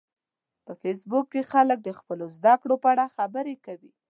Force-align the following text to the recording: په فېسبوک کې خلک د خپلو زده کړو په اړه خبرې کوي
په 0.65 0.71
فېسبوک 0.81 1.25
کې 1.33 1.41
خلک 1.51 1.77
د 1.83 1.89
خپلو 1.99 2.25
زده 2.37 2.53
کړو 2.61 2.75
په 2.83 2.87
اړه 2.93 3.05
خبرې 3.15 3.55
کوي 3.65 3.91